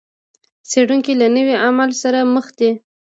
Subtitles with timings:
[0.69, 2.71] څېړونکي له نوي عامل سره مخ دي.